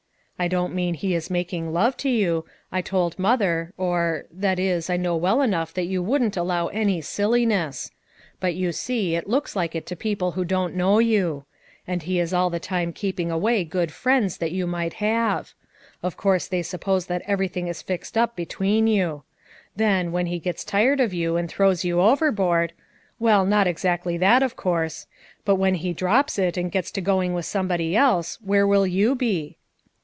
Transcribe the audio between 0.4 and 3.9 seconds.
don't mean he is making love to you; I told Mother,